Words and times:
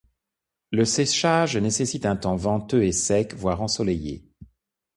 Le 0.71 0.83
séchage 0.83 1.57
nécessite 1.57 2.07
un 2.07 2.15
temps 2.15 2.35
venteux 2.35 2.83
et 2.83 2.91
sec, 2.91 3.35
voire 3.35 3.61
ensoleillé. 3.61 4.25